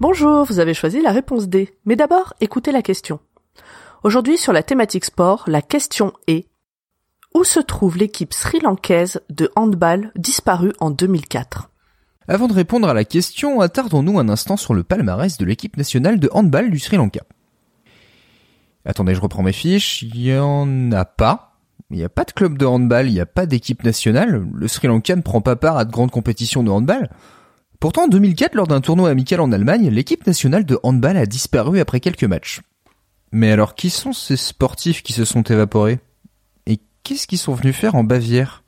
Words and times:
Bonjour, 0.00 0.44
vous 0.44 0.58
avez 0.60 0.74
choisi 0.74 1.00
la 1.02 1.12
réponse 1.12 1.48
D. 1.48 1.74
Mais 1.84 1.96
d'abord, 1.96 2.34
écoutez 2.40 2.72
la 2.72 2.82
question. 2.82 3.20
Aujourd'hui, 4.02 4.38
sur 4.38 4.52
la 4.52 4.62
thématique 4.62 5.04
sport, 5.04 5.44
la 5.46 5.62
question 5.62 6.12
est 6.26 6.46
Où 7.34 7.44
se 7.44 7.60
trouve 7.60 7.98
l'équipe 7.98 8.32
sri-lankaise 8.32 9.20
de 9.28 9.50
handball 9.56 10.10
disparue 10.16 10.72
en 10.80 10.90
2004 10.90 11.69
Avant 12.30 12.46
de 12.46 12.52
répondre 12.52 12.88
à 12.88 12.94
la 12.94 13.04
question, 13.04 13.60
attardons-nous 13.60 14.20
un 14.20 14.28
instant 14.28 14.56
sur 14.56 14.72
le 14.72 14.84
palmarès 14.84 15.36
de 15.36 15.44
l'équipe 15.44 15.76
nationale 15.76 16.20
de 16.20 16.28
handball 16.30 16.70
du 16.70 16.78
Sri 16.78 16.96
Lanka. 16.96 17.22
Attendez, 18.84 19.16
je 19.16 19.20
reprends 19.20 19.42
mes 19.42 19.52
fiches. 19.52 20.02
Il 20.02 20.16
y 20.16 20.38
en 20.38 20.92
a 20.92 21.04
pas. 21.04 21.56
Il 21.90 21.96
n'y 21.96 22.04
a 22.04 22.08
pas 22.08 22.22
de 22.22 22.30
club 22.30 22.56
de 22.56 22.64
handball, 22.64 23.08
il 23.08 23.14
n'y 23.14 23.20
a 23.20 23.26
pas 23.26 23.46
d'équipe 23.46 23.82
nationale. 23.82 24.46
Le 24.54 24.68
Sri 24.68 24.86
Lanka 24.86 25.16
ne 25.16 25.22
prend 25.22 25.40
pas 25.40 25.56
part 25.56 25.76
à 25.76 25.84
de 25.84 25.90
grandes 25.90 26.12
compétitions 26.12 26.62
de 26.62 26.70
handball. 26.70 27.10
Pourtant, 27.80 28.04
en 28.04 28.08
2004, 28.08 28.54
lors 28.54 28.68
d'un 28.68 28.80
tournoi 28.80 29.10
amical 29.10 29.40
en 29.40 29.50
Allemagne, 29.50 29.88
l'équipe 29.88 30.24
nationale 30.24 30.64
de 30.64 30.78
handball 30.84 31.16
a 31.16 31.26
disparu 31.26 31.80
après 31.80 31.98
quelques 31.98 32.22
matchs. 32.22 32.60
Mais 33.32 33.50
alors, 33.50 33.74
qui 33.74 33.90
sont 33.90 34.12
ces 34.12 34.36
sportifs 34.36 35.02
qui 35.02 35.14
se 35.14 35.24
sont 35.24 35.42
évaporés? 35.42 35.98
Et 36.66 36.78
qu'est-ce 37.02 37.26
qu'ils 37.26 37.38
sont 37.38 37.54
venus 37.54 37.74
faire 37.74 37.96
en 37.96 38.04
Bavière? 38.04 38.62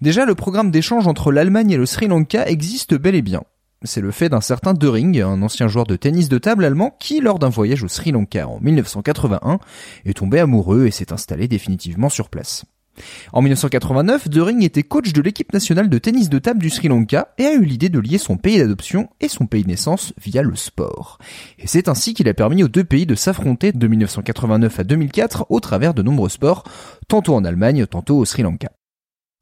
Déjà, 0.00 0.24
le 0.24 0.34
programme 0.34 0.70
d'échange 0.70 1.06
entre 1.06 1.32
l'Allemagne 1.32 1.70
et 1.70 1.76
le 1.76 1.86
Sri 1.86 2.06
Lanka 2.06 2.46
existe 2.48 2.94
bel 2.94 3.14
et 3.14 3.22
bien. 3.22 3.42
C'est 3.86 4.00
le 4.00 4.10
fait 4.10 4.30
d'un 4.30 4.40
certain 4.40 4.72
Döring, 4.72 5.20
un 5.20 5.42
ancien 5.42 5.68
joueur 5.68 5.86
de 5.86 5.96
tennis 5.96 6.30
de 6.30 6.38
table 6.38 6.64
allemand 6.64 6.96
qui, 6.98 7.20
lors 7.20 7.38
d'un 7.38 7.50
voyage 7.50 7.82
au 7.82 7.88
Sri 7.88 8.12
Lanka 8.12 8.48
en 8.48 8.58
1981, 8.60 9.58
est 10.06 10.16
tombé 10.16 10.40
amoureux 10.40 10.86
et 10.86 10.90
s'est 10.90 11.12
installé 11.12 11.48
définitivement 11.48 12.08
sur 12.08 12.30
place. 12.30 12.64
En 13.32 13.42
1989, 13.42 14.28
Döring 14.28 14.62
était 14.62 14.82
coach 14.82 15.12
de 15.12 15.20
l'équipe 15.20 15.52
nationale 15.52 15.88
de 15.88 15.98
tennis 15.98 16.28
de 16.28 16.38
table 16.38 16.60
du 16.60 16.70
Sri 16.70 16.88
Lanka 16.88 17.34
et 17.38 17.46
a 17.46 17.52
eu 17.52 17.64
l'idée 17.64 17.88
de 17.88 17.98
lier 17.98 18.18
son 18.18 18.36
pays 18.36 18.58
d'adoption 18.58 19.08
et 19.20 19.28
son 19.28 19.46
pays 19.46 19.64
de 19.64 19.68
naissance 19.68 20.12
via 20.22 20.42
le 20.42 20.54
sport. 20.54 21.18
Et 21.58 21.66
c'est 21.66 21.88
ainsi 21.88 22.14
qu'il 22.14 22.28
a 22.28 22.34
permis 22.34 22.62
aux 22.62 22.68
deux 22.68 22.84
pays 22.84 23.06
de 23.06 23.14
s'affronter 23.14 23.72
de 23.72 23.86
1989 23.86 24.80
à 24.80 24.84
2004 24.84 25.46
au 25.50 25.60
travers 25.60 25.94
de 25.94 26.02
nombreux 26.02 26.28
sports, 26.28 26.64
tantôt 27.08 27.34
en 27.34 27.44
Allemagne, 27.44 27.86
tantôt 27.86 28.16
au 28.16 28.24
Sri 28.24 28.42
Lanka. 28.42 28.70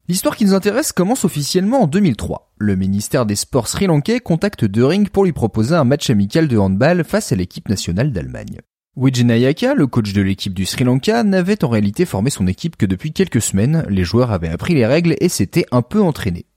L'histoire 0.09 0.35
qui 0.35 0.43
nous 0.43 0.53
intéresse 0.53 0.91
commence 0.91 1.23
officiellement 1.23 1.83
en 1.83 1.87
2003. 1.87 2.51
Le 2.57 2.75
ministère 2.75 3.25
des 3.25 3.37
Sports 3.37 3.69
sri-lankais 3.69 4.19
contacte 4.19 4.65
Döring 4.65 5.07
pour 5.07 5.23
lui 5.23 5.31
proposer 5.31 5.75
un 5.75 5.85
match 5.85 6.09
amical 6.09 6.49
de 6.49 6.57
handball 6.57 7.05
face 7.05 7.31
à 7.31 7.37
l'équipe 7.37 7.69
nationale 7.69 8.11
d'Allemagne. 8.11 8.59
Wijnayaka, 8.97 9.75
le 9.75 9.87
coach 9.87 10.11
de 10.11 10.21
l'équipe 10.21 10.53
du 10.53 10.65
Sri 10.65 10.83
Lanka, 10.83 11.23
n'avait 11.23 11.63
en 11.63 11.69
réalité 11.69 12.03
formé 12.05 12.31
son 12.31 12.47
équipe 12.47 12.75
que 12.75 12.85
depuis 12.85 13.13
quelques 13.13 13.41
semaines, 13.41 13.85
les 13.87 14.03
joueurs 14.03 14.31
avaient 14.31 14.49
appris 14.49 14.73
les 14.73 14.85
règles 14.85 15.15
et 15.21 15.29
s'étaient 15.29 15.67
un 15.71 15.81
peu 15.81 16.01
entraînés. 16.01 16.47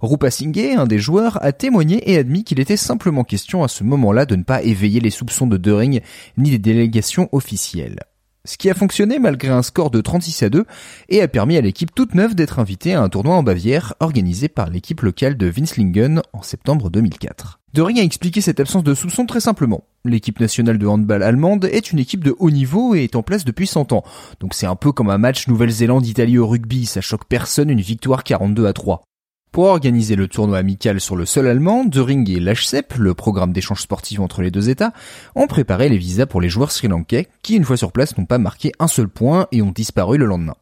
Rupa 0.00 0.30
Singhe, 0.30 0.74
un 0.78 0.86
des 0.86 0.98
joueurs, 0.98 1.44
a 1.44 1.52
témoigné 1.52 2.10
et 2.10 2.16
admis 2.16 2.42
qu'il 2.42 2.58
était 2.58 2.78
simplement 2.78 3.22
question 3.22 3.62
à 3.62 3.68
ce 3.68 3.84
moment-là 3.84 4.24
de 4.24 4.34
ne 4.34 4.44
pas 4.44 4.62
éveiller 4.62 5.00
les 5.00 5.10
soupçons 5.10 5.46
de 5.46 5.58
Döring 5.58 6.00
ni 6.38 6.52
des 6.52 6.58
délégations 6.58 7.28
officielles. 7.32 8.00
Ce 8.46 8.58
qui 8.58 8.68
a 8.68 8.74
fonctionné 8.74 9.18
malgré 9.18 9.48
un 9.48 9.62
score 9.62 9.90
de 9.90 10.02
36 10.02 10.42
à 10.42 10.50
2 10.50 10.66
et 11.08 11.22
a 11.22 11.28
permis 11.28 11.56
à 11.56 11.62
l'équipe 11.62 11.94
toute 11.94 12.14
neuve 12.14 12.34
d'être 12.34 12.58
invitée 12.58 12.92
à 12.92 13.00
un 13.00 13.08
tournoi 13.08 13.34
en 13.36 13.42
Bavière 13.42 13.94
organisé 14.00 14.48
par 14.48 14.68
l'équipe 14.68 15.00
locale 15.00 15.38
de 15.38 15.50
Winslingen 15.50 16.20
en 16.34 16.42
septembre 16.42 16.90
2004. 16.90 17.60
Döring 17.72 18.00
a 18.00 18.02
expliqué 18.02 18.42
cette 18.42 18.60
absence 18.60 18.84
de 18.84 18.94
soupçons 18.94 19.24
très 19.24 19.40
simplement. 19.40 19.84
L'équipe 20.04 20.40
nationale 20.40 20.76
de 20.76 20.86
handball 20.86 21.22
allemande 21.22 21.64
est 21.64 21.90
une 21.90 21.98
équipe 21.98 22.22
de 22.22 22.36
haut 22.38 22.50
niveau 22.50 22.94
et 22.94 23.04
est 23.04 23.16
en 23.16 23.22
place 23.22 23.46
depuis 23.46 23.66
100 23.66 23.92
ans. 23.92 24.04
Donc 24.40 24.52
c'est 24.52 24.66
un 24.66 24.76
peu 24.76 24.92
comme 24.92 25.08
un 25.08 25.16
match 25.16 25.48
Nouvelle-Zélande-Italie 25.48 26.36
au 26.36 26.46
rugby, 26.46 26.84
ça 26.84 27.00
choque 27.00 27.24
personne 27.26 27.70
une 27.70 27.80
victoire 27.80 28.24
42 28.24 28.66
à 28.66 28.74
3. 28.74 29.04
Pour 29.54 29.66
organiser 29.66 30.16
le 30.16 30.26
tournoi 30.26 30.58
amical 30.58 31.00
sur 31.00 31.14
le 31.14 31.24
sol 31.24 31.46
allemand, 31.46 31.84
Döring 31.84 32.28
et 32.28 32.40
l'HCEP, 32.40 32.94
le 32.94 33.14
programme 33.14 33.52
d'échange 33.52 33.82
sportif 33.82 34.18
entre 34.18 34.42
les 34.42 34.50
deux 34.50 34.68
États, 34.68 34.92
ont 35.36 35.46
préparé 35.46 35.88
les 35.88 35.96
visas 35.96 36.26
pour 36.26 36.40
les 36.40 36.48
joueurs 36.48 36.72
sri-lankais 36.72 37.28
qui, 37.40 37.54
une 37.54 37.62
fois 37.62 37.76
sur 37.76 37.92
place, 37.92 38.18
n'ont 38.18 38.26
pas 38.26 38.38
marqué 38.38 38.72
un 38.80 38.88
seul 38.88 39.06
point 39.06 39.46
et 39.52 39.62
ont 39.62 39.70
disparu 39.70 40.18
le 40.18 40.24
lendemain. 40.24 40.56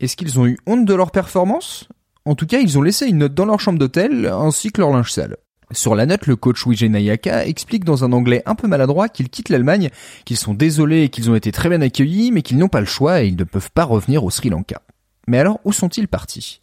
Est-ce 0.00 0.16
qu'ils 0.16 0.40
ont 0.40 0.46
eu 0.46 0.56
honte 0.66 0.86
de 0.86 0.94
leur 0.94 1.10
performance? 1.10 1.90
En 2.24 2.34
tout 2.34 2.46
cas, 2.46 2.60
ils 2.60 2.78
ont 2.78 2.82
laissé 2.82 3.06
une 3.06 3.18
note 3.18 3.34
dans 3.34 3.44
leur 3.44 3.60
chambre 3.60 3.78
d'hôtel 3.78 4.24
ainsi 4.32 4.72
que 4.72 4.80
leur 4.80 4.90
linge 4.90 5.12
sale. 5.12 5.36
Sur 5.72 5.94
la 5.94 6.06
note, 6.06 6.26
le 6.26 6.36
coach 6.36 6.66
Vijay 6.66 6.88
Nayaka 6.88 7.46
explique 7.46 7.84
dans 7.84 8.04
un 8.04 8.12
anglais 8.12 8.42
un 8.46 8.54
peu 8.54 8.68
maladroit 8.68 9.10
qu'ils 9.10 9.28
quittent 9.28 9.50
l'Allemagne, 9.50 9.90
qu'ils 10.24 10.38
sont 10.38 10.54
désolés 10.54 11.02
et 11.02 11.08
qu'ils 11.10 11.28
ont 11.28 11.34
été 11.34 11.52
très 11.52 11.68
bien 11.68 11.82
accueillis, 11.82 12.32
mais 12.32 12.40
qu'ils 12.40 12.56
n'ont 12.56 12.68
pas 12.68 12.80
le 12.80 12.86
choix 12.86 13.22
et 13.22 13.26
ils 13.26 13.36
ne 13.36 13.44
peuvent 13.44 13.70
pas 13.70 13.84
revenir 13.84 14.24
au 14.24 14.30
Sri 14.30 14.48
Lanka. 14.48 14.80
Mais 15.26 15.38
alors, 15.38 15.60
où 15.64 15.72
sont-ils 15.72 16.08
partis? 16.08 16.60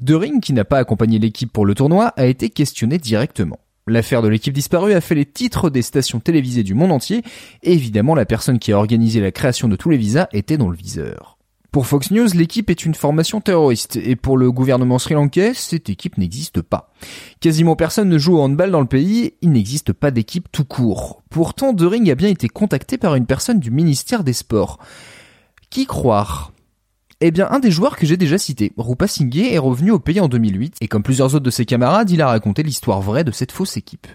Döring, 0.00 0.40
qui 0.40 0.52
n'a 0.52 0.64
pas 0.64 0.78
accompagné 0.78 1.18
l'équipe 1.18 1.52
pour 1.52 1.66
le 1.66 1.74
tournoi, 1.74 2.08
a 2.16 2.26
été 2.26 2.50
questionné 2.50 2.98
directement. 2.98 3.58
L'affaire 3.86 4.22
de 4.22 4.28
l'équipe 4.28 4.52
disparue 4.52 4.92
a 4.92 5.00
fait 5.00 5.14
les 5.14 5.26
titres 5.26 5.70
des 5.70 5.82
stations 5.82 6.20
télévisées 6.20 6.62
du 6.62 6.74
monde 6.74 6.92
entier, 6.92 7.22
et 7.62 7.72
évidemment 7.72 8.14
la 8.14 8.26
personne 8.26 8.58
qui 8.58 8.72
a 8.72 8.78
organisé 8.78 9.20
la 9.20 9.32
création 9.32 9.68
de 9.68 9.76
tous 9.76 9.90
les 9.90 9.96
visas 9.96 10.28
était 10.32 10.58
dans 10.58 10.68
le 10.68 10.76
viseur. 10.76 11.38
Pour 11.72 11.86
Fox 11.86 12.10
News, 12.10 12.26
l'équipe 12.34 12.68
est 12.68 12.84
une 12.84 12.94
formation 12.94 13.40
terroriste, 13.40 13.94
et 13.96 14.16
pour 14.16 14.36
le 14.36 14.50
gouvernement 14.50 14.98
sri-lankais, 14.98 15.54
cette 15.54 15.88
équipe 15.88 16.18
n'existe 16.18 16.62
pas. 16.62 16.92
Quasiment 17.38 17.76
personne 17.76 18.08
ne 18.08 18.18
joue 18.18 18.36
au 18.36 18.40
handball 18.40 18.72
dans 18.72 18.80
le 18.80 18.86
pays, 18.86 19.34
il 19.40 19.52
n'existe 19.52 19.92
pas 19.92 20.10
d'équipe 20.10 20.50
tout 20.50 20.64
court. 20.64 21.22
Pourtant, 21.30 21.72
Döring 21.72 22.10
a 22.10 22.16
bien 22.16 22.28
été 22.28 22.48
contacté 22.48 22.98
par 22.98 23.14
une 23.14 23.26
personne 23.26 23.60
du 23.60 23.70
ministère 23.70 24.24
des 24.24 24.32
Sports. 24.32 24.80
Qui 25.70 25.86
croire? 25.86 26.52
Eh 27.20 27.30
bien, 27.30 27.48
un 27.50 27.58
des 27.58 27.70
joueurs 27.70 27.96
que 27.96 28.06
j'ai 28.06 28.16
déjà 28.16 28.38
cité, 28.38 28.72
Rupa 28.78 29.06
Singhe, 29.06 29.52
est 29.52 29.58
revenu 29.58 29.90
au 29.90 29.98
pays 29.98 30.20
en 30.20 30.28
2008, 30.28 30.76
et 30.80 30.88
comme 30.88 31.02
plusieurs 31.02 31.34
autres 31.34 31.44
de 31.44 31.50
ses 31.50 31.66
camarades, 31.66 32.10
il 32.10 32.22
a 32.22 32.28
raconté 32.28 32.62
l'histoire 32.62 33.02
vraie 33.02 33.24
de 33.24 33.30
cette 33.30 33.52
fausse 33.52 33.76
équipe. 33.76 34.06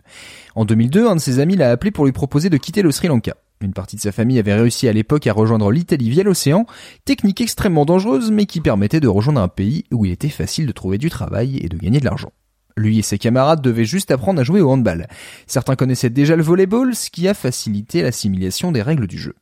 En 0.56 0.66
2002, 0.66 1.08
un 1.08 1.16
de 1.16 1.22
ses 1.22 1.40
amis 1.40 1.56
l'a 1.56 1.70
appelé 1.70 1.92
pour 1.92 2.06
lui 2.06 2.12
proposer 2.12 2.50
de 2.50 2.58
quitter 2.58 2.82
le 2.82 2.92
Sri 2.92 3.08
Lanka. 3.08 3.36
Une 3.62 3.74
partie 3.74 3.96
de 3.96 4.02
sa 4.02 4.12
famille 4.12 4.40
avait 4.40 4.56
réussi 4.56 4.88
à 4.88 4.94
l'époque 4.94 5.28
à 5.28 5.34
rejoindre 5.34 5.72
l'Italie 5.72 6.10
via 6.10 6.24
l'océan, 6.24 6.66
technique 7.06 7.42
extrêmement 7.42 7.86
dangereuse, 7.86 8.32
mais 8.32 8.48
qui 8.48 8.60
permettait 8.60 9.00
de 9.00 9.08
rejoindre 9.08 9.42
un 9.42 9.48
pays 9.48 9.86
où 9.92 10.06
il 10.06 10.12
était 10.12 10.30
facile 10.30 10.66
de 10.66 10.72
trouver 10.72 10.98
du 10.98 11.10
travail 11.10 11.58
et 11.58 11.70
de 11.70 11.78
gagner 11.78 12.00
de 12.00 12.06
l'argent. 12.06 12.32
Lui 12.76 13.00
et 13.00 13.04
ses 13.04 13.18
camarades 13.18 13.62
devaient 13.62 13.86
juste 13.86 14.12
apprendre 14.12 14.42
à 14.42 14.44
jouer 14.44 14.62
au 14.62 14.70
handball. 14.72 15.08
Certains 15.48 15.76
connaissaient 15.76 16.10
déjà 16.10 16.36
le 16.36 16.44
volleyball, 16.44 16.94
ce 16.96 17.10
qui 17.10 17.28
a 17.28 17.34
facilité 17.34 18.02
l'assimilation 18.02 18.72
des 18.72 18.82
règles 18.82 19.08
du 19.08 19.18
jeu. 19.18 19.36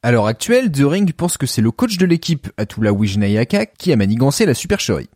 À 0.00 0.12
l'heure 0.12 0.26
actuelle, 0.26 0.70
Döring 0.70 1.12
pense 1.12 1.36
que 1.36 1.46
c'est 1.46 1.60
le 1.60 1.72
coach 1.72 1.98
de 1.98 2.06
l'équipe, 2.06 2.48
Atula 2.56 2.92
Wijnayaka, 2.92 3.66
qui 3.66 3.92
a 3.92 3.96
manigancé 3.96 4.46
la 4.46 4.54
supercherie. 4.54 5.10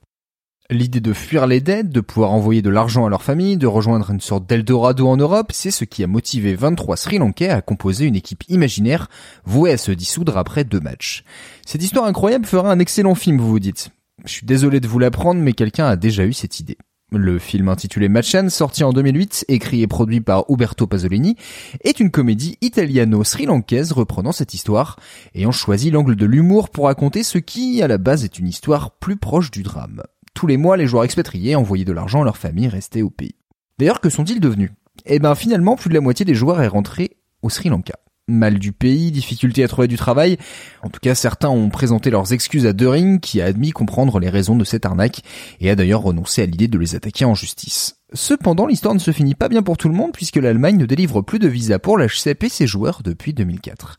L'idée 0.71 1.01
de 1.01 1.13
fuir 1.13 1.47
les 1.47 1.61
dettes, 1.61 1.91
de 1.91 2.01
pouvoir 2.01 2.33
envoyer 2.33 2.63
de 2.63 2.71
l'argent 2.71 3.07
à 3.07 3.09
leur 3.09 3.23
famille, 3.23 3.57
de 3.57 3.67
rejoindre 3.69 4.11
une 4.11 4.21
sorte 4.21 4.49
d'Eldorado 4.49 5.07
en 5.07 5.17
Europe, 5.17 5.53
c'est 5.53 5.71
ce 5.71 5.85
qui 5.85 6.03
a 6.03 6.09
motivé 6.09 6.57
23 6.57 6.97
Sri 6.97 7.19
Lankais 7.19 7.51
à 7.51 7.63
composer 7.63 8.07
une 8.07 8.17
équipe 8.17 8.43
imaginaire 8.49 9.09
vouée 9.45 9.73
à 9.73 9.77
se 9.77 9.93
dissoudre 9.93 10.37
après 10.37 10.65
deux 10.65 10.81
matchs. 10.81 11.23
Cette 11.65 11.83
histoire 11.83 12.07
incroyable 12.07 12.47
fera 12.47 12.73
un 12.73 12.81
excellent 12.81 13.15
film, 13.15 13.39
vous 13.39 13.51
vous 13.51 13.61
dites. 13.61 13.91
Je 14.25 14.33
suis 14.33 14.47
désolé 14.47 14.81
de 14.81 14.89
vous 14.89 14.99
l'apprendre, 14.99 15.41
mais 15.41 15.53
quelqu'un 15.53 15.87
a 15.87 15.97
déjà 15.97 16.25
eu 16.25 16.33
cette 16.33 16.59
idée. 16.59 16.79
Le 17.15 17.39
film 17.39 17.69
intitulé 17.69 18.09
Machan, 18.09 18.49
sorti 18.49 18.85
en 18.85 18.95
2008, 18.95 19.45
écrit 19.49 19.83
et 19.83 19.87
produit 19.87 20.23
par 20.23 20.47
Uberto 20.49 20.87
Pasolini, 20.87 21.37
est 21.85 22.01
une 22.01 22.11
comédie 22.11 22.57
italiano-sri-lankaise 22.63 23.93
reprenant 23.93 24.33
cette 24.33 24.55
histoire, 24.55 24.99
ayant 25.35 25.53
choisi 25.53 25.91
l'angle 25.91 26.17
de 26.17 26.25
l'humour 26.25 26.71
pour 26.71 26.87
raconter 26.87 27.23
ce 27.23 27.37
qui, 27.37 27.83
à 27.83 27.87
la 27.87 27.99
base, 27.99 28.25
est 28.25 28.39
une 28.39 28.49
histoire 28.49 28.93
plus 28.93 29.17
proche 29.17 29.51
du 29.51 29.63
drame. 29.63 30.03
Tous 30.33 30.47
les 30.47 30.57
mois, 30.57 30.79
les 30.79 30.87
joueurs 30.87 31.05
expatriés 31.05 31.55
envoyaient 31.55 31.85
de 31.85 31.93
l'argent 31.93 32.23
à 32.23 32.25
leur 32.25 32.39
famille 32.39 32.69
restée 32.69 33.03
au 33.03 33.11
pays. 33.11 33.35
D'ailleurs, 33.79 34.01
que 34.01 34.09
sont-ils 34.09 34.41
devenus? 34.41 34.71
Eh 35.05 35.19
ben, 35.19 35.35
finalement, 35.35 35.77
plus 35.77 35.91
de 35.91 35.95
la 35.95 36.01
moitié 36.01 36.25
des 36.25 36.35
joueurs 36.35 36.63
est 36.63 36.69
rentré 36.69 37.19
au 37.43 37.51
Sri 37.51 37.69
Lanka. 37.69 37.95
Mal 38.29 38.61
du 38.61 38.71
pays, 38.71 39.11
difficulté 39.11 39.65
à 39.65 39.69
trouver 39.69 39.89
du 39.89 39.97
travail. 39.97 40.37
En 40.85 40.89
tout 40.91 41.01
cas, 41.01 41.17
certains 41.17 41.49
ont 41.49 41.71
présenté 41.71 42.09
leurs 42.09 42.33
excuses 42.33 42.67
à 42.67 42.73
Dering, 42.73 43.19
qui 43.19 43.41
a 43.41 43.47
admis 43.47 43.73
comprendre 43.73 44.21
les 44.21 44.29
raisons 44.29 44.55
de 44.55 44.63
cette 44.63 44.87
arnaque, 44.87 45.23
et 45.61 45.69
a 45.69 45.75
d'ailleurs 45.75 46.03
renoncé 46.03 46.41
à 46.41 46.47
l'idée 46.47 46.69
de 46.69 46.79
les 46.79 46.95
attaquer 46.95 47.25
en 47.25 47.35
justice. 47.35 47.97
Cependant, 48.13 48.67
l'histoire 48.67 48.95
ne 48.95 49.01
se 49.01 49.11
finit 49.11 49.35
pas 49.35 49.49
bien 49.49 49.65
pour 49.65 49.77
tout 49.77 49.89
le 49.89 49.97
monde, 49.97 50.13
puisque 50.13 50.37
l'Allemagne 50.37 50.77
ne 50.77 50.87
délivre 50.87 51.21
plus 51.21 51.41
de 51.41 51.49
visa 51.49 51.81
pour 51.81 51.99
l'HCP 51.99 52.45
et 52.45 52.49
ses 52.49 52.67
joueurs 52.69 53.01
depuis 53.03 53.35
2004. 53.35 53.97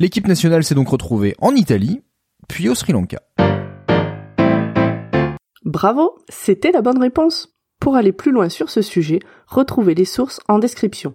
L'équipe 0.00 0.26
nationale 0.26 0.64
s'est 0.64 0.74
donc 0.74 0.88
retrouvée 0.88 1.36
en 1.38 1.54
Italie, 1.54 2.02
puis 2.48 2.68
au 2.68 2.74
Sri 2.74 2.92
Lanka. 2.92 3.22
Bravo, 5.64 6.18
c'était 6.28 6.72
la 6.72 6.82
bonne 6.82 7.00
réponse. 7.00 7.54
Pour 7.78 7.94
aller 7.94 8.12
plus 8.12 8.32
loin 8.32 8.48
sur 8.48 8.68
ce 8.68 8.82
sujet, 8.82 9.20
retrouvez 9.46 9.94
les 9.94 10.04
sources 10.04 10.40
en 10.48 10.58
description. 10.58 11.14